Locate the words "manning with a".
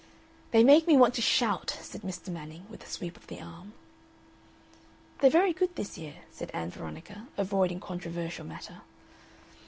2.29-2.87